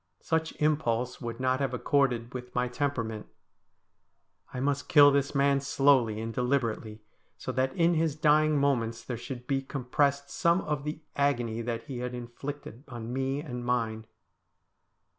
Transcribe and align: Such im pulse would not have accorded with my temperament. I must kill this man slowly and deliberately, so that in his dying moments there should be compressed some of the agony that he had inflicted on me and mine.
Such 0.23 0.59
im 0.59 0.77
pulse 0.77 1.21
would 1.21 1.39
not 1.39 1.59
have 1.59 1.75
accorded 1.75 2.33
with 2.33 2.55
my 2.55 2.67
temperament. 2.67 3.27
I 4.51 4.59
must 4.59 4.89
kill 4.89 5.11
this 5.11 5.35
man 5.35 5.61
slowly 5.61 6.19
and 6.19 6.33
deliberately, 6.33 7.03
so 7.37 7.51
that 7.51 7.75
in 7.75 7.93
his 7.93 8.15
dying 8.15 8.57
moments 8.57 9.03
there 9.03 9.15
should 9.15 9.45
be 9.45 9.61
compressed 9.61 10.31
some 10.31 10.61
of 10.61 10.85
the 10.85 11.01
agony 11.15 11.61
that 11.61 11.83
he 11.83 11.99
had 11.99 12.15
inflicted 12.15 12.83
on 12.87 13.13
me 13.13 13.41
and 13.41 13.63
mine. 13.63 14.07